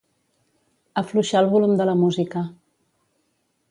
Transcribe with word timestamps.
Afluixar 1.03 1.43
el 1.47 1.51
volum 1.53 1.79
de 1.83 1.89
la 1.93 1.97
música. 2.03 2.47